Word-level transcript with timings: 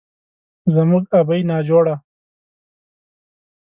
زموږ 0.73 1.03
ابۍ 1.19 1.41
ناجوړه، 1.49 1.95